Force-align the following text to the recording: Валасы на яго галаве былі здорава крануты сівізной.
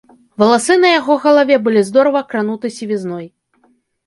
Валасы 0.43 0.77
на 0.83 0.89
яго 0.99 1.17
галаве 1.25 1.59
былі 1.67 1.83
здорава 1.91 2.23
крануты 2.33 2.67
сівізной. 2.79 3.25